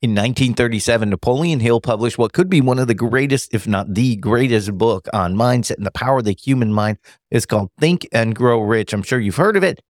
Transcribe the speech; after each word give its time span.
In 0.00 0.10
1937, 0.10 1.10
Napoleon 1.10 1.58
Hill 1.58 1.80
published 1.80 2.18
what 2.18 2.32
could 2.32 2.48
be 2.48 2.60
one 2.60 2.78
of 2.78 2.86
the 2.86 2.94
greatest, 2.94 3.52
if 3.52 3.66
not 3.66 3.94
the 3.94 4.14
greatest 4.14 4.78
book 4.78 5.08
on 5.12 5.34
mindset 5.34 5.76
and 5.76 5.84
the 5.84 5.90
power 5.90 6.18
of 6.18 6.24
the 6.24 6.36
human 6.40 6.72
mind. 6.72 6.98
It's 7.32 7.46
called 7.46 7.72
Think 7.80 8.06
and 8.12 8.32
Grow 8.32 8.60
Rich. 8.60 8.92
I'm 8.92 9.02
sure 9.02 9.18
you've 9.18 9.34
heard 9.34 9.56
of 9.56 9.64
it. 9.64 9.80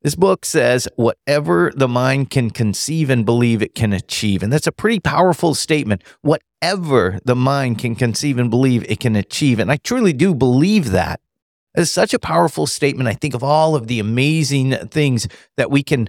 This 0.00 0.14
book 0.14 0.46
says, 0.46 0.88
whatever 0.96 1.70
the 1.76 1.88
mind 1.88 2.30
can 2.30 2.48
conceive 2.48 3.10
and 3.10 3.26
believe, 3.26 3.60
it 3.60 3.74
can 3.74 3.92
achieve. 3.92 4.42
And 4.42 4.50
that's 4.50 4.66
a 4.66 4.72
pretty 4.72 4.98
powerful 4.98 5.54
statement. 5.54 6.02
Whatever 6.22 7.20
the 7.26 7.36
mind 7.36 7.78
can 7.80 7.96
conceive 7.96 8.38
and 8.38 8.48
believe, 8.48 8.82
it 8.88 8.98
can 8.98 9.14
achieve. 9.14 9.58
And 9.58 9.70
I 9.70 9.76
truly 9.76 10.14
do 10.14 10.34
believe 10.34 10.90
that. 10.92 11.20
It's 11.74 11.90
such 11.90 12.14
a 12.14 12.18
powerful 12.18 12.66
statement. 12.66 13.10
I 13.10 13.14
think 13.14 13.34
of 13.34 13.44
all 13.44 13.74
of 13.74 13.88
the 13.88 14.00
amazing 14.00 14.72
things 14.88 15.28
that 15.58 15.70
we 15.70 15.82
can 15.82 16.08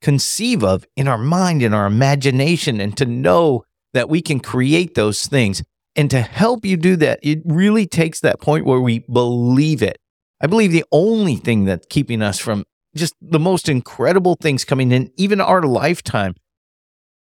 conceive 0.00 0.62
of 0.62 0.86
in 0.96 1.08
our 1.08 1.18
mind, 1.18 1.62
in 1.62 1.74
our 1.74 1.86
imagination, 1.86 2.80
and 2.80 2.96
to 2.96 3.04
know 3.04 3.64
that 3.92 4.08
we 4.08 4.22
can 4.22 4.40
create 4.40 4.94
those 4.94 5.26
things. 5.26 5.62
And 5.96 6.10
to 6.10 6.20
help 6.20 6.64
you 6.64 6.76
do 6.76 6.96
that, 6.96 7.18
it 7.22 7.40
really 7.44 7.86
takes 7.86 8.20
that 8.20 8.40
point 8.40 8.64
where 8.64 8.80
we 8.80 9.00
believe 9.00 9.82
it. 9.82 9.98
I 10.40 10.46
believe 10.46 10.72
the 10.72 10.84
only 10.92 11.36
thing 11.36 11.64
that's 11.64 11.86
keeping 11.90 12.22
us 12.22 12.38
from 12.38 12.64
just 12.96 13.14
the 13.20 13.40
most 13.40 13.68
incredible 13.68 14.36
things 14.40 14.64
coming 14.64 14.92
in, 14.92 15.10
even 15.16 15.40
our 15.40 15.62
lifetime, 15.62 16.34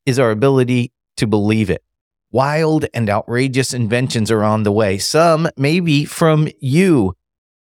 is 0.05 0.19
our 0.19 0.31
ability 0.31 0.91
to 1.17 1.27
believe 1.27 1.69
it. 1.69 1.83
Wild 2.31 2.85
and 2.93 3.09
outrageous 3.09 3.73
inventions 3.73 4.29
are 4.29 4.43
on 4.43 4.63
the 4.63 4.71
way, 4.71 4.97
some 4.97 5.47
maybe 5.57 6.05
from 6.05 6.49
you. 6.59 7.15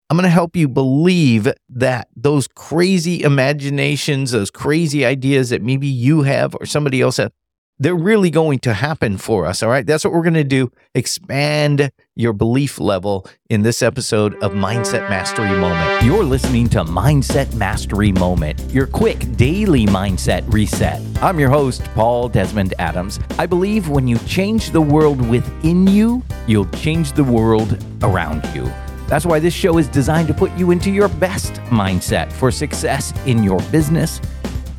I'm 0.09 0.15
going 0.15 0.23
to 0.23 0.29
help 0.29 0.55
you 0.55 0.69
believe 0.69 1.51
that 1.67 2.07
those 2.15 2.47
crazy 2.47 3.23
imaginations, 3.23 4.31
those 4.31 4.49
crazy 4.49 5.05
ideas 5.05 5.49
that 5.49 5.61
maybe 5.61 5.87
you 5.87 6.21
have 6.21 6.55
or 6.55 6.65
somebody 6.65 7.01
else 7.01 7.17
has, 7.17 7.29
they're 7.77 7.93
really 7.93 8.29
going 8.29 8.59
to 8.59 8.73
happen 8.73 9.17
for 9.17 9.45
us. 9.45 9.61
All 9.61 9.69
right. 9.69 9.85
That's 9.85 10.05
what 10.05 10.13
we're 10.13 10.23
going 10.23 10.33
to 10.35 10.45
do. 10.45 10.71
Expand 10.95 11.91
your 12.15 12.31
belief 12.31 12.79
level 12.79 13.27
in 13.49 13.63
this 13.63 13.81
episode 13.81 14.35
of 14.41 14.53
Mindset 14.53 15.09
Mastery 15.09 15.49
Moment. 15.49 16.05
You're 16.05 16.23
listening 16.23 16.69
to 16.69 16.85
Mindset 16.85 17.53
Mastery 17.55 18.13
Moment, 18.13 18.61
your 18.71 18.87
quick 18.87 19.35
daily 19.35 19.85
mindset 19.87 20.51
reset. 20.51 21.01
I'm 21.21 21.37
your 21.37 21.49
host, 21.49 21.83
Paul 21.95 22.29
Desmond 22.29 22.73
Adams. 22.79 23.19
I 23.37 23.45
believe 23.45 23.89
when 23.89 24.07
you 24.07 24.17
change 24.19 24.71
the 24.71 24.81
world 24.81 25.21
within 25.29 25.85
you, 25.85 26.23
you'll 26.47 26.69
change 26.69 27.11
the 27.11 27.25
world 27.25 27.77
around 28.01 28.43
you. 28.55 28.71
That's 29.07 29.25
why 29.25 29.39
this 29.39 29.53
show 29.53 29.77
is 29.77 29.87
designed 29.87 30.27
to 30.27 30.33
put 30.33 30.51
you 30.57 30.71
into 30.71 30.91
your 30.91 31.07
best 31.07 31.53
mindset 31.69 32.29
for 32.29 32.51
success 32.51 33.13
in 33.25 33.41
your 33.41 33.59
business, 33.71 34.19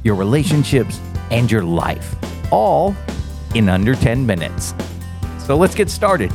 your 0.04 0.16
relationships, 0.16 1.00
and 1.30 1.50
your 1.50 1.62
life, 1.62 2.14
all 2.52 2.94
in 3.54 3.70
under 3.70 3.94
10 3.94 4.26
minutes. 4.26 4.74
So 5.38 5.56
let's 5.56 5.74
get 5.74 5.88
started. 5.88 6.30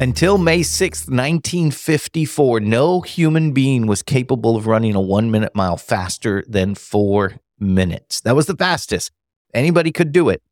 Until 0.00 0.38
May 0.38 0.60
6th, 0.60 1.10
1954, 1.10 2.60
no 2.60 3.02
human 3.02 3.52
being 3.52 3.86
was 3.86 4.02
capable 4.02 4.56
of 4.56 4.66
running 4.66 4.94
a 4.94 5.00
one 5.00 5.30
minute 5.30 5.54
mile 5.54 5.76
faster 5.76 6.42
than 6.48 6.74
four 6.74 7.34
minutes. 7.60 8.22
That 8.22 8.34
was 8.34 8.46
the 8.46 8.56
fastest. 8.56 9.12
Anybody 9.54 9.92
could 9.92 10.10
do 10.10 10.30
it 10.30 10.42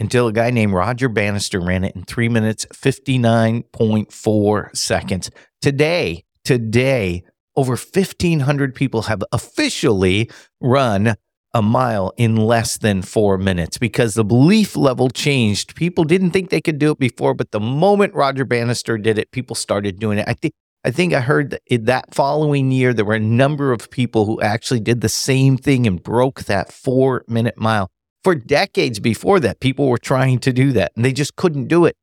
until 0.00 0.28
a 0.28 0.32
guy 0.32 0.50
named 0.50 0.72
Roger 0.72 1.08
Bannister 1.08 1.60
ran 1.60 1.84
it 1.84 1.94
in 1.94 2.04
three 2.04 2.28
minutes, 2.28 2.66
59.4 2.74 4.76
seconds. 4.76 5.30
Today, 5.60 6.24
today, 6.44 7.24
over 7.56 7.72
1,500 7.72 8.74
people 8.74 9.02
have 9.02 9.22
officially 9.32 10.30
run 10.60 11.16
a 11.54 11.62
mile 11.62 12.12
in 12.16 12.36
less 12.36 12.78
than 12.78 13.02
four 13.02 13.36
minutes 13.36 13.76
because 13.76 14.14
the 14.14 14.24
belief 14.24 14.74
level 14.74 15.10
changed. 15.10 15.74
People 15.74 16.04
didn't 16.04 16.30
think 16.30 16.50
they 16.50 16.60
could 16.60 16.78
do 16.78 16.92
it 16.92 16.98
before, 16.98 17.34
but 17.34 17.50
the 17.50 17.60
moment 17.60 18.14
Roger 18.14 18.44
Bannister 18.44 18.96
did 18.96 19.18
it, 19.18 19.30
people 19.32 19.54
started 19.54 19.98
doing 19.98 20.18
it. 20.18 20.26
I 20.26 20.34
think 20.34 20.54
I 20.84 20.90
think 20.90 21.12
I 21.12 21.20
heard 21.20 21.50
that 21.50 21.86
that 21.86 22.12
following 22.12 22.72
year 22.72 22.92
there 22.92 23.04
were 23.04 23.14
a 23.14 23.20
number 23.20 23.72
of 23.72 23.90
people 23.90 24.26
who 24.26 24.40
actually 24.40 24.80
did 24.80 25.00
the 25.00 25.08
same 25.08 25.56
thing 25.56 25.86
and 25.86 26.02
broke 26.02 26.44
that 26.44 26.72
four 26.72 27.24
minute 27.28 27.56
mile. 27.56 27.91
For 28.24 28.34
decades 28.34 29.00
before 29.00 29.40
that, 29.40 29.60
people 29.60 29.88
were 29.88 29.98
trying 29.98 30.38
to 30.40 30.52
do 30.52 30.72
that 30.72 30.92
and 30.94 31.04
they 31.04 31.12
just 31.12 31.36
couldn't 31.36 31.66
do 31.66 31.84
it. 31.84 31.96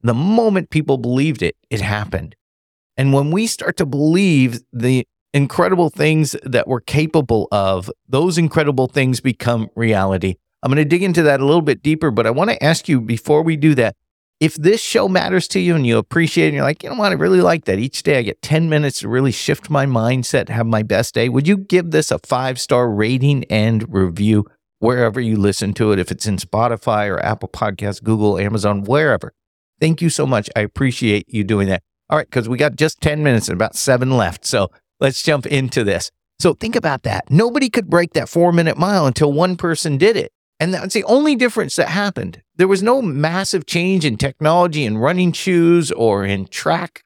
The 0.00 0.14
moment 0.14 0.70
people 0.70 0.98
believed 0.98 1.42
it, 1.42 1.56
it 1.70 1.80
happened. 1.80 2.34
And 2.96 3.12
when 3.12 3.30
we 3.30 3.46
start 3.46 3.76
to 3.78 3.86
believe 3.86 4.60
the 4.72 5.06
incredible 5.32 5.90
things 5.90 6.36
that 6.42 6.68
we're 6.68 6.80
capable 6.80 7.48
of, 7.52 7.90
those 8.08 8.38
incredible 8.38 8.86
things 8.86 9.20
become 9.20 9.68
reality. 9.74 10.36
I'm 10.62 10.70
going 10.70 10.76
to 10.76 10.88
dig 10.88 11.02
into 11.02 11.22
that 11.22 11.40
a 11.40 11.44
little 11.44 11.62
bit 11.62 11.82
deeper, 11.82 12.10
but 12.10 12.26
I 12.26 12.30
want 12.30 12.50
to 12.50 12.62
ask 12.62 12.88
you 12.88 13.00
before 13.00 13.42
we 13.42 13.56
do 13.56 13.74
that 13.76 13.96
if 14.42 14.56
this 14.56 14.82
show 14.82 15.06
matters 15.08 15.46
to 15.46 15.60
you 15.60 15.76
and 15.76 15.86
you 15.86 15.98
appreciate 15.98 16.46
it, 16.46 16.48
and 16.48 16.56
you're 16.56 16.64
like, 16.64 16.82
you 16.82 16.90
know 16.90 16.96
what, 16.96 17.12
I 17.12 17.14
really 17.14 17.40
like 17.40 17.64
that. 17.66 17.78
Each 17.78 18.02
day 18.02 18.18
I 18.18 18.22
get 18.22 18.42
10 18.42 18.68
minutes 18.68 18.98
to 18.98 19.08
really 19.08 19.30
shift 19.30 19.70
my 19.70 19.86
mindset, 19.86 20.48
have 20.48 20.66
my 20.66 20.82
best 20.82 21.14
day. 21.14 21.28
Would 21.28 21.46
you 21.46 21.56
give 21.56 21.92
this 21.92 22.10
a 22.10 22.18
five 22.18 22.60
star 22.60 22.90
rating 22.90 23.44
and 23.44 23.86
review? 23.94 24.44
Wherever 24.82 25.20
you 25.20 25.36
listen 25.36 25.72
to 25.72 25.92
it, 25.92 26.00
if 26.00 26.10
it's 26.10 26.26
in 26.26 26.36
Spotify 26.38 27.08
or 27.08 27.24
Apple 27.24 27.48
Podcasts, 27.48 28.02
Google, 28.02 28.36
Amazon, 28.36 28.82
wherever. 28.82 29.32
Thank 29.80 30.02
you 30.02 30.10
so 30.10 30.26
much. 30.26 30.50
I 30.56 30.60
appreciate 30.60 31.32
you 31.32 31.44
doing 31.44 31.68
that. 31.68 31.84
All 32.10 32.18
right, 32.18 32.28
because 32.28 32.48
we 32.48 32.58
got 32.58 32.74
just 32.74 33.00
10 33.00 33.22
minutes 33.22 33.46
and 33.48 33.54
about 33.54 33.76
seven 33.76 34.16
left. 34.16 34.44
So 34.44 34.72
let's 34.98 35.22
jump 35.22 35.46
into 35.46 35.84
this. 35.84 36.10
So 36.40 36.54
think 36.54 36.74
about 36.74 37.04
that. 37.04 37.30
Nobody 37.30 37.70
could 37.70 37.88
break 37.88 38.14
that 38.14 38.28
four 38.28 38.50
minute 38.50 38.76
mile 38.76 39.06
until 39.06 39.32
one 39.32 39.56
person 39.56 39.98
did 39.98 40.16
it. 40.16 40.32
And 40.58 40.74
that's 40.74 40.94
the 40.94 41.04
only 41.04 41.36
difference 41.36 41.76
that 41.76 41.88
happened. 41.88 42.42
There 42.56 42.68
was 42.68 42.82
no 42.82 43.00
massive 43.00 43.66
change 43.66 44.04
in 44.04 44.16
technology 44.16 44.84
in 44.84 44.98
running 44.98 45.30
shoes 45.30 45.92
or 45.92 46.24
in 46.24 46.46
track, 46.46 47.04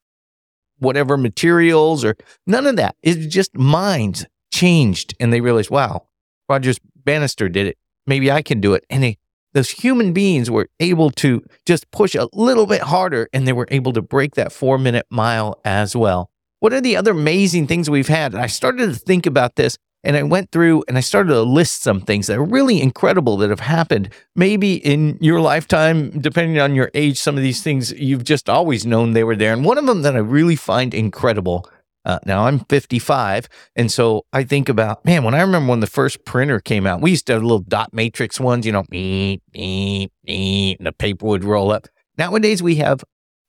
whatever 0.78 1.18
materials 1.18 2.06
or 2.06 2.16
none 2.46 2.66
of 2.66 2.76
that. 2.76 2.96
It's 3.02 3.26
just 3.26 3.54
minds 3.54 4.24
changed 4.50 5.14
and 5.20 5.30
they 5.30 5.42
realized, 5.42 5.68
wow, 5.68 6.06
Rogers 6.48 6.80
Bannister 7.06 7.48
did 7.48 7.66
it. 7.66 7.78
Maybe 8.06 8.30
I 8.30 8.42
can 8.42 8.60
do 8.60 8.74
it. 8.74 8.84
And 8.90 9.02
they, 9.02 9.16
those 9.54 9.70
human 9.70 10.12
beings 10.12 10.50
were 10.50 10.68
able 10.78 11.10
to 11.12 11.42
just 11.64 11.90
push 11.90 12.14
a 12.14 12.28
little 12.34 12.66
bit 12.66 12.82
harder 12.82 13.28
and 13.32 13.48
they 13.48 13.54
were 13.54 13.68
able 13.70 13.94
to 13.94 14.02
break 14.02 14.34
that 14.34 14.52
four 14.52 14.76
minute 14.76 15.06
mile 15.08 15.58
as 15.64 15.96
well. 15.96 16.30
What 16.60 16.74
are 16.74 16.80
the 16.82 16.96
other 16.96 17.12
amazing 17.12 17.66
things 17.66 17.88
we've 17.88 18.08
had? 18.08 18.34
And 18.34 18.42
I 18.42 18.48
started 18.48 18.92
to 18.92 18.98
think 18.98 19.24
about 19.24 19.56
this 19.56 19.78
and 20.06 20.16
I 20.16 20.22
went 20.22 20.52
through 20.52 20.84
and 20.86 20.96
I 20.96 21.00
started 21.00 21.30
to 21.30 21.42
list 21.42 21.82
some 21.82 22.00
things 22.00 22.28
that 22.28 22.38
are 22.38 22.44
really 22.44 22.80
incredible 22.80 23.36
that 23.38 23.50
have 23.50 23.60
happened. 23.60 24.10
Maybe 24.36 24.74
in 24.74 25.18
your 25.20 25.40
lifetime, 25.40 26.10
depending 26.20 26.60
on 26.60 26.74
your 26.74 26.90
age, 26.94 27.18
some 27.18 27.36
of 27.36 27.42
these 27.42 27.62
things 27.62 27.92
you've 27.92 28.24
just 28.24 28.48
always 28.48 28.86
known 28.86 29.12
they 29.12 29.24
were 29.24 29.34
there. 29.34 29.52
And 29.52 29.64
one 29.64 29.78
of 29.78 29.86
them 29.86 30.02
that 30.02 30.14
I 30.14 30.20
really 30.20 30.54
find 30.54 30.94
incredible 30.94 31.68
uh, 32.06 32.20
now 32.24 32.46
I'm 32.46 32.60
55. 32.60 33.48
And 33.74 33.90
so 33.90 34.24
I 34.32 34.44
think 34.44 34.68
about, 34.68 35.04
man, 35.04 35.24
when 35.24 35.34
I 35.34 35.40
remember 35.40 35.70
when 35.70 35.80
the 35.80 35.88
first 35.88 36.24
printer 36.24 36.60
came 36.60 36.86
out, 36.86 37.00
we 37.00 37.10
used 37.10 37.26
to 37.26 37.34
have 37.34 37.42
little 37.42 37.58
dot 37.58 37.92
matrix 37.92 38.38
ones, 38.38 38.64
you 38.64 38.72
know, 38.72 38.84
and 38.92 39.40
the 39.52 40.94
paper 40.96 41.26
would 41.26 41.44
roll 41.44 41.72
up. 41.72 41.88
Nowadays 42.16 42.62
we 42.62 42.76
have 42.76 43.02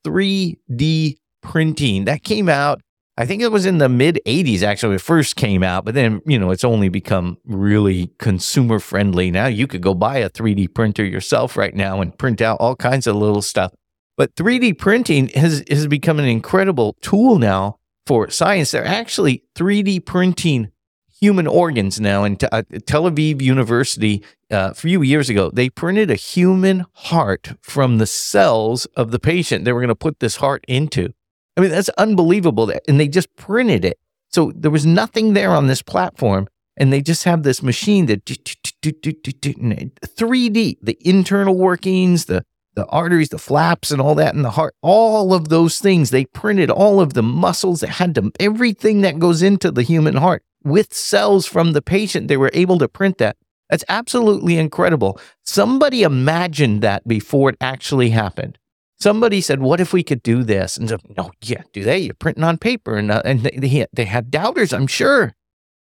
3D 0.04 1.18
printing 1.40 2.04
that 2.06 2.24
came 2.24 2.48
out. 2.48 2.82
I 3.16 3.26
think 3.26 3.42
it 3.42 3.50
was 3.50 3.64
in 3.66 3.78
the 3.78 3.88
mid 3.88 4.20
80s 4.26 4.62
actually 4.62 4.96
it 4.96 5.00
first 5.00 5.36
came 5.36 5.62
out, 5.62 5.84
but 5.84 5.94
then, 5.94 6.20
you 6.26 6.38
know, 6.38 6.50
it's 6.50 6.64
only 6.64 6.88
become 6.88 7.38
really 7.44 8.10
consumer 8.18 8.80
friendly. 8.80 9.30
Now 9.30 9.46
you 9.46 9.68
could 9.68 9.82
go 9.82 9.94
buy 9.94 10.18
a 10.18 10.30
3D 10.30 10.74
printer 10.74 11.04
yourself 11.04 11.56
right 11.56 11.74
now 11.74 12.00
and 12.00 12.16
print 12.18 12.40
out 12.40 12.58
all 12.60 12.74
kinds 12.74 13.06
of 13.06 13.14
little 13.14 13.42
stuff. 13.42 13.72
But 14.16 14.34
3D 14.34 14.78
printing 14.78 15.28
has, 15.28 15.62
has 15.70 15.86
become 15.86 16.18
an 16.18 16.24
incredible 16.24 16.96
tool 17.00 17.38
now 17.38 17.78
for 18.08 18.30
science. 18.30 18.70
They're 18.70 18.86
actually 18.86 19.44
3D 19.54 20.06
printing 20.06 20.72
human 21.20 21.46
organs 21.46 22.00
now. 22.00 22.24
In 22.24 22.38
uh, 22.50 22.62
Tel 22.86 23.02
Aviv 23.02 23.42
University, 23.42 24.24
uh, 24.50 24.70
a 24.70 24.74
few 24.74 25.02
years 25.02 25.28
ago, 25.28 25.50
they 25.52 25.68
printed 25.68 26.10
a 26.10 26.14
human 26.14 26.86
heart 26.94 27.52
from 27.60 27.98
the 27.98 28.06
cells 28.06 28.86
of 28.96 29.10
the 29.10 29.18
patient 29.18 29.66
they 29.66 29.74
were 29.74 29.80
going 29.80 29.88
to 29.88 29.94
put 29.94 30.20
this 30.20 30.36
heart 30.36 30.64
into. 30.66 31.12
I 31.58 31.60
mean, 31.60 31.70
that's 31.70 31.90
unbelievable. 31.90 32.72
And 32.88 32.98
they 32.98 33.08
just 33.08 33.36
printed 33.36 33.84
it. 33.84 33.98
So 34.30 34.52
there 34.56 34.70
was 34.70 34.86
nothing 34.86 35.34
there 35.34 35.50
on 35.50 35.66
this 35.66 35.82
platform. 35.82 36.48
And 36.78 36.90
they 36.90 37.02
just 37.02 37.24
have 37.24 37.42
this 37.42 37.62
machine 37.62 38.06
that 38.06 38.24
3D, 38.24 40.78
the 40.80 40.96
internal 41.00 41.56
workings, 41.56 42.24
the 42.24 42.42
the 42.78 42.86
arteries, 42.86 43.28
the 43.28 43.38
flaps, 43.38 43.90
and 43.90 44.00
all 44.00 44.14
that 44.14 44.34
in 44.34 44.42
the 44.42 44.52
heart, 44.52 44.74
all 44.82 45.34
of 45.34 45.48
those 45.48 45.78
things. 45.78 46.10
They 46.10 46.24
printed 46.24 46.70
all 46.70 47.00
of 47.00 47.14
the 47.14 47.22
muscles 47.22 47.80
that 47.80 47.90
had 47.90 48.14
to, 48.14 48.30
everything 48.38 49.00
that 49.02 49.18
goes 49.18 49.42
into 49.42 49.70
the 49.70 49.82
human 49.82 50.14
heart 50.14 50.42
with 50.64 50.94
cells 50.94 51.44
from 51.44 51.72
the 51.72 51.82
patient. 51.82 52.28
They 52.28 52.36
were 52.36 52.50
able 52.54 52.78
to 52.78 52.88
print 52.88 53.18
that. 53.18 53.36
That's 53.68 53.84
absolutely 53.88 54.56
incredible. 54.56 55.20
Somebody 55.44 56.02
imagined 56.02 56.80
that 56.82 57.06
before 57.06 57.50
it 57.50 57.56
actually 57.60 58.10
happened. 58.10 58.58
Somebody 59.00 59.40
said, 59.40 59.60
"What 59.60 59.80
if 59.80 59.92
we 59.92 60.02
could 60.02 60.22
do 60.22 60.42
this?" 60.42 60.76
And 60.76 60.88
so, 60.88 60.98
no, 61.16 61.32
yeah, 61.42 61.62
do 61.72 61.84
they? 61.84 61.98
You're 61.98 62.14
printing 62.14 62.44
on 62.44 62.58
paper, 62.58 62.96
and 62.96 63.10
uh, 63.10 63.22
and 63.24 63.42
they, 63.42 63.86
they 63.92 64.04
had 64.06 64.30
doubters, 64.30 64.72
I'm 64.72 64.86
sure. 64.86 65.34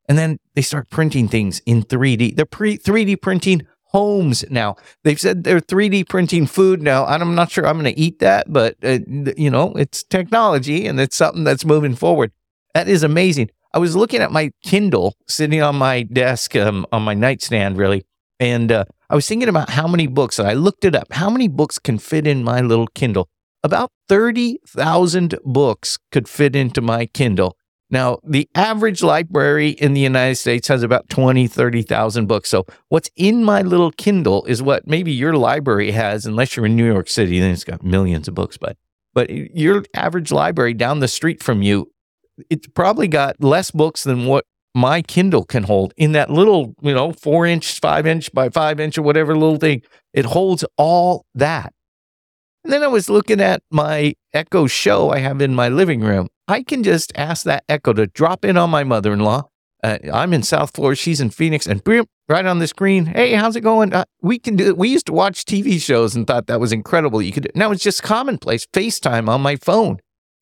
And 0.08 0.16
then 0.16 0.38
they 0.54 0.62
start 0.62 0.88
printing 0.88 1.28
things 1.28 1.60
in 1.66 1.82
3D. 1.82 2.36
They're 2.36 2.46
pre 2.46 2.78
3D 2.78 3.20
printing 3.20 3.66
homes 3.86 4.44
now. 4.50 4.76
They've 5.04 5.20
said 5.20 5.44
they're 5.44 5.60
3D 5.60 6.08
printing 6.08 6.46
food 6.46 6.82
now. 6.82 7.06
I'm 7.06 7.34
not 7.34 7.50
sure 7.50 7.66
I'm 7.66 7.80
going 7.80 7.94
to 7.94 8.00
eat 8.00 8.18
that, 8.18 8.52
but 8.52 8.76
uh, 8.82 8.98
you 9.36 9.50
know, 9.50 9.72
it's 9.74 10.02
technology 10.02 10.86
and 10.86 11.00
it's 11.00 11.16
something 11.16 11.44
that's 11.44 11.64
moving 11.64 11.94
forward. 11.94 12.32
That 12.74 12.88
is 12.88 13.02
amazing. 13.02 13.50
I 13.72 13.78
was 13.78 13.96
looking 13.96 14.20
at 14.20 14.32
my 14.32 14.52
Kindle 14.64 15.14
sitting 15.28 15.62
on 15.62 15.76
my 15.76 16.02
desk, 16.02 16.56
um, 16.56 16.86
on 16.92 17.02
my 17.02 17.14
nightstand, 17.14 17.76
really, 17.76 18.06
and 18.40 18.70
uh, 18.72 18.84
I 19.08 19.14
was 19.14 19.26
thinking 19.28 19.48
about 19.48 19.70
how 19.70 19.86
many 19.86 20.06
books, 20.06 20.38
and 20.38 20.48
I 20.48 20.54
looked 20.54 20.84
it 20.84 20.94
up. 20.94 21.12
How 21.12 21.30
many 21.30 21.48
books 21.48 21.78
can 21.78 21.98
fit 21.98 22.26
in 22.26 22.42
my 22.42 22.60
little 22.60 22.86
Kindle? 22.88 23.28
About 23.62 23.90
30,000 24.08 25.38
books 25.44 25.98
could 26.12 26.28
fit 26.28 26.54
into 26.54 26.80
my 26.80 27.06
Kindle. 27.06 27.55
Now, 27.88 28.18
the 28.24 28.48
average 28.54 29.02
library 29.02 29.70
in 29.70 29.92
the 29.92 30.00
United 30.00 30.36
States 30.36 30.66
has 30.68 30.82
about 30.82 31.08
20, 31.08 31.46
30,000 31.46 32.26
books. 32.26 32.48
So, 32.48 32.66
what's 32.88 33.10
in 33.14 33.44
my 33.44 33.62
little 33.62 33.92
Kindle 33.92 34.44
is 34.46 34.60
what 34.60 34.88
maybe 34.88 35.12
your 35.12 35.34
library 35.34 35.92
has, 35.92 36.26
unless 36.26 36.56
you're 36.56 36.66
in 36.66 36.74
New 36.74 36.86
York 36.86 37.08
City, 37.08 37.38
then 37.38 37.52
it's 37.52 37.64
got 37.64 37.84
millions 37.84 38.26
of 38.26 38.34
books. 38.34 38.56
But, 38.56 38.76
but 39.14 39.30
your 39.30 39.84
average 39.94 40.32
library 40.32 40.74
down 40.74 40.98
the 40.98 41.08
street 41.08 41.42
from 41.42 41.62
you, 41.62 41.92
it's 42.50 42.66
probably 42.66 43.06
got 43.06 43.42
less 43.42 43.70
books 43.70 44.02
than 44.02 44.26
what 44.26 44.44
my 44.74 45.00
Kindle 45.00 45.44
can 45.44 45.62
hold 45.62 45.94
in 45.96 46.12
that 46.12 46.28
little, 46.28 46.74
you 46.82 46.92
know, 46.92 47.12
four 47.12 47.46
inch, 47.46 47.78
five 47.78 48.06
inch 48.06 48.32
by 48.32 48.50
five 48.50 48.80
inch 48.80 48.98
or 48.98 49.02
whatever 49.02 49.34
little 49.34 49.58
thing. 49.58 49.82
It 50.12 50.26
holds 50.26 50.64
all 50.76 51.24
that. 51.34 51.72
And 52.64 52.72
then 52.72 52.82
I 52.82 52.88
was 52.88 53.08
looking 53.08 53.40
at 53.40 53.62
my 53.70 54.14
Echo 54.34 54.66
show 54.66 55.10
I 55.10 55.20
have 55.20 55.40
in 55.40 55.54
my 55.54 55.68
living 55.68 56.00
room. 56.00 56.28
I 56.48 56.62
can 56.62 56.82
just 56.82 57.12
ask 57.16 57.44
that 57.44 57.64
Echo 57.68 57.92
to 57.92 58.06
drop 58.06 58.44
in 58.44 58.56
on 58.56 58.70
my 58.70 58.84
mother 58.84 59.12
in 59.12 59.20
law. 59.20 59.48
Uh, 59.82 59.98
I'm 60.12 60.32
in 60.32 60.42
South 60.42 60.70
Florida, 60.74 60.96
she's 60.96 61.20
in 61.20 61.30
Phoenix, 61.30 61.66
and 61.66 61.82
boom, 61.82 62.06
right 62.28 62.46
on 62.46 62.60
the 62.60 62.66
screen. 62.66 63.06
Hey, 63.06 63.32
how's 63.32 63.56
it 63.56 63.60
going? 63.60 63.92
Uh, 63.92 64.04
we 64.22 64.38
can 64.38 64.56
do 64.56 64.68
it. 64.68 64.78
We 64.78 64.88
used 64.88 65.06
to 65.06 65.12
watch 65.12 65.44
TV 65.44 65.80
shows 65.80 66.14
and 66.14 66.26
thought 66.26 66.46
that 66.46 66.60
was 66.60 66.72
incredible. 66.72 67.20
You 67.20 67.32
could 67.32 67.50
now 67.54 67.72
it's 67.72 67.82
just 67.82 68.02
commonplace. 68.02 68.66
FaceTime 68.72 69.28
on 69.28 69.40
my 69.40 69.56
phone. 69.56 69.98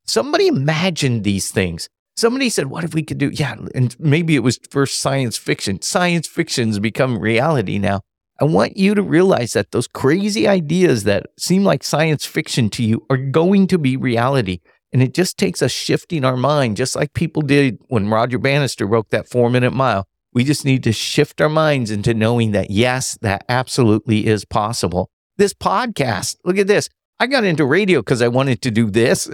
Somebody 0.06 0.46
imagined 0.46 1.24
these 1.24 1.50
things. 1.50 1.88
Somebody 2.16 2.48
said, 2.48 2.66
What 2.66 2.84
if 2.84 2.94
we 2.94 3.02
could 3.02 3.18
do? 3.18 3.30
Yeah. 3.30 3.56
And 3.74 3.96
maybe 3.98 4.36
it 4.36 4.40
was 4.40 4.58
first 4.70 5.00
science 5.00 5.36
fiction. 5.36 5.82
Science 5.82 6.26
fiction's 6.26 6.78
become 6.78 7.18
reality 7.18 7.78
now. 7.78 8.02
I 8.40 8.44
want 8.44 8.76
you 8.76 8.94
to 8.94 9.02
realize 9.02 9.52
that 9.52 9.70
those 9.70 9.86
crazy 9.86 10.48
ideas 10.48 11.04
that 11.04 11.26
seem 11.38 11.64
like 11.64 11.84
science 11.84 12.24
fiction 12.24 12.68
to 12.70 12.82
you 12.82 13.06
are 13.08 13.16
going 13.16 13.66
to 13.68 13.78
be 13.78 13.96
reality. 13.96 14.60
And 14.94 15.02
it 15.02 15.12
just 15.12 15.36
takes 15.36 15.60
us 15.60 15.72
shifting 15.72 16.24
our 16.24 16.36
mind, 16.36 16.76
just 16.76 16.94
like 16.94 17.14
people 17.14 17.42
did 17.42 17.78
when 17.88 18.08
Roger 18.08 18.38
Bannister 18.38 18.86
broke 18.86 19.10
that 19.10 19.28
four 19.28 19.50
minute 19.50 19.72
mile. 19.72 20.06
We 20.32 20.44
just 20.44 20.64
need 20.64 20.84
to 20.84 20.92
shift 20.92 21.40
our 21.40 21.48
minds 21.48 21.90
into 21.90 22.14
knowing 22.14 22.52
that, 22.52 22.70
yes, 22.70 23.18
that 23.20 23.44
absolutely 23.48 24.26
is 24.26 24.44
possible. 24.44 25.10
This 25.36 25.52
podcast, 25.52 26.36
look 26.44 26.58
at 26.58 26.68
this. 26.68 26.88
I 27.18 27.26
got 27.26 27.42
into 27.42 27.64
radio 27.64 28.00
because 28.00 28.22
I 28.22 28.28
wanted 28.28 28.62
to 28.62 28.70
do 28.70 28.88
this. 28.88 29.28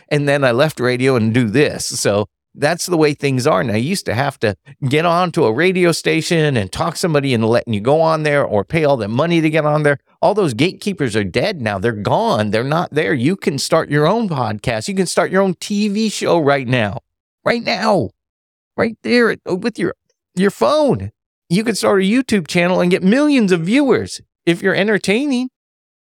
and 0.10 0.28
then 0.28 0.44
I 0.44 0.52
left 0.52 0.78
radio 0.78 1.16
and 1.16 1.32
do 1.32 1.48
this. 1.48 1.86
So 1.86 2.28
that's 2.58 2.86
the 2.86 2.96
way 2.96 3.14
things 3.14 3.46
are 3.46 3.62
now. 3.62 3.74
You 3.74 3.88
used 3.88 4.06
to 4.06 4.14
have 4.14 4.38
to 4.40 4.56
get 4.88 5.04
on 5.04 5.32
to 5.32 5.44
a 5.44 5.52
radio 5.52 5.92
station 5.92 6.56
and 6.56 6.70
talk 6.70 6.96
somebody 6.96 7.32
into 7.32 7.46
letting 7.46 7.74
you 7.74 7.80
go 7.80 8.00
on 8.00 8.24
there 8.24 8.44
or 8.44 8.64
pay 8.64 8.84
all 8.84 8.96
the 8.96 9.08
money 9.08 9.40
to 9.40 9.50
get 9.50 9.64
on 9.64 9.84
there. 9.84 9.98
All 10.20 10.34
those 10.34 10.54
gatekeepers 10.54 11.14
are 11.14 11.24
dead 11.24 11.62
now. 11.62 11.78
They're 11.78 11.92
gone. 11.92 12.50
They're 12.50 12.64
not 12.64 12.92
there. 12.92 13.14
You 13.14 13.36
can 13.36 13.58
start 13.58 13.90
your 13.90 14.06
own 14.06 14.28
podcast. 14.28 14.88
You 14.88 14.94
can 14.94 15.06
start 15.06 15.30
your 15.30 15.42
own 15.42 15.54
TV 15.54 16.12
show 16.12 16.38
right 16.38 16.66
now. 16.66 17.00
Right 17.44 17.62
now. 17.62 18.10
Right 18.76 18.96
there 19.02 19.36
with 19.46 19.78
your 19.78 19.94
your 20.34 20.50
phone. 20.50 21.10
You 21.48 21.64
can 21.64 21.74
start 21.74 22.02
a 22.02 22.04
YouTube 22.04 22.46
channel 22.46 22.80
and 22.80 22.90
get 22.90 23.02
millions 23.02 23.52
of 23.52 23.62
viewers 23.62 24.20
if 24.44 24.62
you're 24.62 24.74
entertaining. 24.74 25.48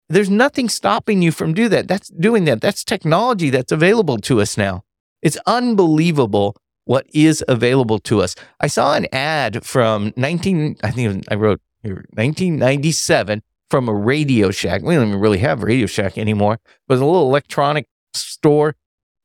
There's 0.10 0.30
nothing 0.30 0.70
stopping 0.70 1.22
you 1.22 1.32
from 1.32 1.54
do 1.54 1.70
that. 1.70 1.88
That's 1.88 2.10
doing 2.10 2.46
that. 2.46 2.62
That's 2.62 2.84
technology 2.84 3.50
that's 3.50 3.72
available 3.72 4.18
to 4.20 4.42
us 4.42 4.58
now. 4.58 4.84
It's 5.24 5.38
unbelievable 5.46 6.56
what 6.86 7.06
is 7.14 7.44
available 7.48 7.98
to 8.00 8.22
us. 8.22 8.36
I 8.60 8.68
saw 8.68 8.94
an 8.94 9.08
ad 9.12 9.66
from 9.66 10.14
19 10.18 10.78
I 10.84 10.92
think 10.92 11.26
I 11.32 11.36
wrote 11.36 11.62
here 11.82 12.06
1997 12.14 13.42
from 13.70 13.90
a 13.90 13.94
Radio 13.94 14.52
Shack. 14.52 14.84
We 14.84 14.94
don't 14.94 15.08
even 15.08 15.20
really 15.20 15.40
have 15.40 15.64
Radio 15.64 15.88
Shack 15.88 16.18
anymore. 16.18 16.60
But 16.88 17.00
a 17.00 17.06
little 17.06 17.28
electronic 17.28 17.88
store 18.14 18.76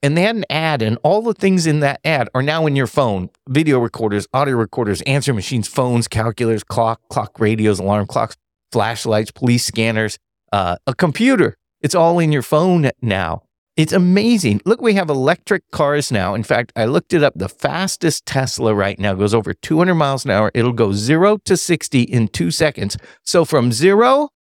and 0.03 0.17
they 0.17 0.23
had 0.23 0.37
an 0.37 0.45
ad 0.49 0.81
and 0.81 0.97
all 1.03 1.21
the 1.21 1.35
things 1.35 1.67
in 1.67 1.81
that 1.81 2.00
ad 2.05 2.29
are 2.33 2.43
now 2.43 2.67
in 2.67 2.77
your 2.77 2.87
phone 2.87 3.29
video 3.49 3.79
recorders 3.79 4.27
audio 4.33 4.55
recorders 4.55 5.03
answer 5.03 5.35
machines 5.35 5.69
phones 5.69 6.09
calculators 6.09 6.65
clock 6.65 7.03
clock 7.11 7.39
radios 7.39 7.79
alarm 7.81 8.06
clocks 8.06 8.37
flashlights 8.73 9.31
police 9.31 9.65
scanners 9.65 10.19
uh, 10.53 10.77
a 10.87 10.95
computer. 10.95 11.56
It's 11.81 11.95
all 11.95 12.19
in 12.19 12.33
your 12.33 12.43
phone 12.43 12.91
now. 13.00 13.43
It's 13.78 13.92
amazing. 13.92 14.60
Look, 14.64 14.82
we 14.82 14.94
have 14.94 15.08
electric 15.08 15.70
cars 15.70 16.10
now. 16.10 16.34
In 16.34 16.42
fact, 16.42 16.72
I 16.75 16.86
looked 16.86 17.14
it 17.14 17.22
up. 17.22 17.34
The 17.36 17.48
fastest 17.48 18.26
Tesla 18.26 18.75
right 18.75 18.98
now 18.98 19.14
goes 19.14 19.32
over 19.32 19.54
200 19.54 19.94
miles 19.94 20.25
an 20.25 20.32
hour. 20.32 20.50
It'll 20.52 20.72
go 20.72 20.92
zero 20.92 21.36
to 21.44 21.56
60 21.56 22.02
in 22.02 22.26
two 22.26 22.50
seconds. 22.50 22.96
So 23.22 23.44
from 23.44 23.70
zero 23.70 24.30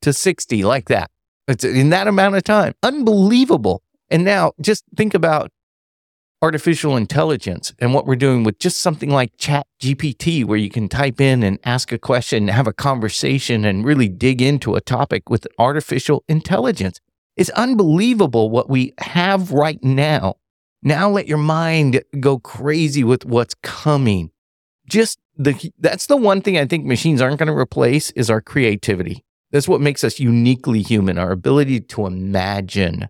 to 0.00 0.14
60, 0.14 0.64
like 0.64 0.88
that. 0.88 1.10
It's 1.46 1.64
in 1.64 1.90
that 1.90 2.08
amount 2.08 2.36
of 2.36 2.44
time. 2.44 2.72
Unbelievable. 2.82 3.82
And 4.08 4.24
now 4.24 4.52
just 4.58 4.84
think 4.96 5.12
about 5.12 5.50
artificial 6.40 6.96
intelligence 6.96 7.74
and 7.78 7.92
what 7.92 8.06
we're 8.06 8.16
doing 8.16 8.42
with 8.42 8.58
just 8.58 8.80
something 8.80 9.10
like 9.10 9.36
chat 9.36 9.64
gpt 9.80 10.44
where 10.44 10.58
you 10.58 10.68
can 10.68 10.88
type 10.88 11.20
in 11.20 11.44
and 11.44 11.56
ask 11.62 11.92
a 11.92 11.98
question 11.98 12.48
have 12.48 12.66
a 12.66 12.72
conversation 12.72 13.64
and 13.64 13.84
really 13.84 14.08
dig 14.08 14.42
into 14.42 14.74
a 14.74 14.80
topic 14.80 15.30
with 15.30 15.46
artificial 15.56 16.24
intelligence 16.26 16.98
it's 17.36 17.50
unbelievable 17.50 18.50
what 18.50 18.68
we 18.68 18.94
have 18.98 19.52
right 19.52 19.82
now 19.82 20.34
now 20.82 21.08
let 21.08 21.28
your 21.28 21.38
mind 21.38 22.02
go 22.20 22.38
crazy 22.38 23.04
with 23.04 23.24
what's 23.24 23.54
coming 23.62 24.30
just 24.88 25.18
the 25.36 25.72
that's 25.78 26.06
the 26.06 26.16
one 26.16 26.40
thing 26.40 26.58
i 26.58 26.66
think 26.66 26.84
machines 26.84 27.20
aren't 27.20 27.38
going 27.38 27.46
to 27.46 27.56
replace 27.56 28.10
is 28.12 28.30
our 28.30 28.40
creativity 28.40 29.24
that's 29.50 29.68
what 29.68 29.80
makes 29.80 30.04
us 30.04 30.18
uniquely 30.18 30.82
human 30.82 31.18
our 31.18 31.32
ability 31.32 31.80
to 31.80 32.06
imagine 32.06 33.08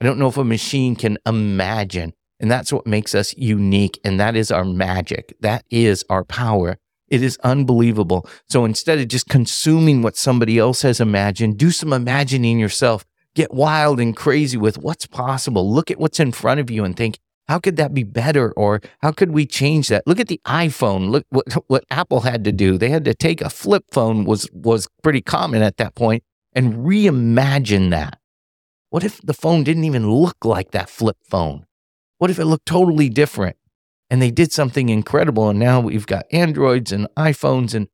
i 0.00 0.04
don't 0.04 0.18
know 0.18 0.28
if 0.28 0.36
a 0.36 0.44
machine 0.44 0.94
can 0.94 1.16
imagine 1.26 2.12
and 2.40 2.50
that's 2.50 2.72
what 2.72 2.86
makes 2.86 3.14
us 3.14 3.34
unique. 3.38 3.98
And 4.04 4.18
that 4.20 4.36
is 4.36 4.50
our 4.50 4.64
magic. 4.64 5.34
That 5.40 5.64
is 5.70 6.04
our 6.10 6.24
power. 6.24 6.76
It 7.08 7.22
is 7.22 7.38
unbelievable. 7.44 8.28
So 8.48 8.64
instead 8.64 8.98
of 8.98 9.08
just 9.08 9.28
consuming 9.28 10.02
what 10.02 10.16
somebody 10.16 10.58
else 10.58 10.82
has 10.82 11.00
imagined, 11.00 11.58
do 11.58 11.70
some 11.70 11.92
imagining 11.92 12.58
yourself. 12.58 13.04
Get 13.34 13.52
wild 13.52 14.00
and 14.00 14.16
crazy 14.16 14.56
with 14.56 14.78
what's 14.78 15.06
possible. 15.06 15.72
Look 15.72 15.90
at 15.90 15.98
what's 15.98 16.20
in 16.20 16.32
front 16.32 16.60
of 16.60 16.70
you 16.70 16.84
and 16.84 16.96
think, 16.96 17.18
how 17.48 17.58
could 17.58 17.76
that 17.76 17.92
be 17.92 18.04
better? 18.04 18.52
Or 18.52 18.80
how 19.00 19.12
could 19.12 19.32
we 19.32 19.44
change 19.44 19.88
that? 19.88 20.06
Look 20.06 20.20
at 20.20 20.28
the 20.28 20.40
iPhone. 20.46 21.10
Look 21.10 21.26
what, 21.30 21.52
what 21.66 21.84
Apple 21.90 22.20
had 22.20 22.44
to 22.44 22.52
do. 22.52 22.78
They 22.78 22.90
had 22.90 23.04
to 23.04 23.14
take 23.14 23.40
a 23.40 23.50
flip 23.50 23.84
phone 23.90 24.24
was 24.24 24.48
was 24.52 24.88
pretty 25.02 25.20
common 25.20 25.62
at 25.62 25.76
that 25.78 25.94
point 25.94 26.22
and 26.52 26.86
reimagine 26.86 27.90
that. 27.90 28.18
What 28.90 29.04
if 29.04 29.20
the 29.20 29.34
phone 29.34 29.64
didn't 29.64 29.84
even 29.84 30.10
look 30.10 30.44
like 30.44 30.70
that 30.70 30.88
flip 30.88 31.16
phone? 31.28 31.66
What 32.18 32.30
if 32.30 32.38
it 32.38 32.44
looked 32.44 32.66
totally 32.66 33.08
different? 33.08 33.56
And 34.08 34.22
they 34.22 34.30
did 34.30 34.52
something 34.52 34.88
incredible. 34.88 35.48
And 35.48 35.58
now 35.58 35.80
we've 35.80 36.06
got 36.06 36.26
Androids 36.30 36.92
and 36.92 37.08
iPhones 37.16 37.74
and 37.74 37.88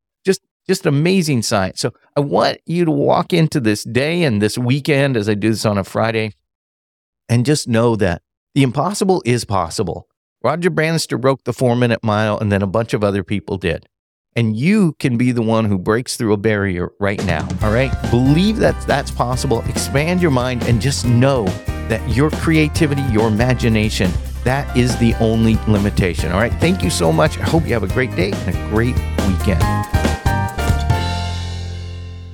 just 0.66 0.86
amazing 0.86 1.42
science. 1.42 1.80
So 1.80 1.92
I 2.16 2.20
want 2.20 2.58
you 2.66 2.84
to 2.84 2.90
walk 2.90 3.32
into 3.32 3.60
this 3.60 3.84
day 3.84 4.22
and 4.22 4.40
this 4.40 4.56
weekend 4.56 5.16
as 5.16 5.28
I 5.28 5.34
do 5.34 5.50
this 5.50 5.66
on 5.66 5.78
a 5.78 5.84
Friday 5.84 6.34
and 7.28 7.46
just 7.46 7.68
know 7.68 7.96
that 7.96 8.22
the 8.54 8.62
impossible 8.62 9.22
is 9.24 9.44
possible. 9.44 10.08
Roger 10.42 10.70
Bannister 10.70 11.18
broke 11.18 11.44
the 11.44 11.52
four 11.52 11.76
minute 11.76 12.02
mile, 12.02 12.38
and 12.38 12.50
then 12.50 12.62
a 12.62 12.66
bunch 12.66 12.94
of 12.94 13.04
other 13.04 13.22
people 13.22 13.58
did. 13.58 13.86
And 14.36 14.56
you 14.56 14.94
can 14.98 15.16
be 15.16 15.32
the 15.32 15.42
one 15.42 15.64
who 15.64 15.78
breaks 15.78 16.16
through 16.16 16.32
a 16.32 16.38
barrier 16.38 16.92
right 17.00 17.22
now. 17.24 17.46
All 17.62 17.72
right. 17.72 17.92
Believe 18.10 18.56
that 18.58 18.80
that's 18.86 19.10
possible. 19.10 19.62
Expand 19.68 20.22
your 20.22 20.30
mind 20.30 20.62
and 20.64 20.80
just 20.80 21.04
know 21.04 21.44
that 21.88 22.00
your 22.08 22.30
creativity, 22.30 23.02
your 23.12 23.28
imagination, 23.28 24.10
that 24.44 24.74
is 24.76 24.96
the 24.98 25.14
only 25.16 25.56
limitation. 25.66 26.32
All 26.32 26.38
right. 26.38 26.54
Thank 26.54 26.82
you 26.82 26.90
so 26.90 27.12
much. 27.12 27.38
I 27.38 27.42
hope 27.42 27.66
you 27.66 27.74
have 27.74 27.82
a 27.82 27.88
great 27.88 28.14
day 28.14 28.30
and 28.32 28.56
a 28.56 28.68
great 28.70 28.94
weekend. 29.26 30.09